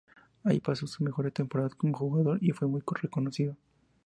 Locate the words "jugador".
1.95-2.39